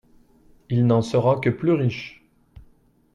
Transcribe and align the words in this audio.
Il 0.71 0.87
n'en 0.87 1.03
sera 1.03 1.35
que 1.39 1.51
plus 1.51 1.73
riche. 1.73 2.25